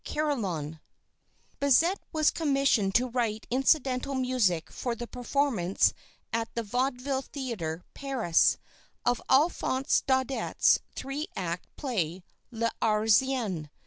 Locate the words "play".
11.75-12.23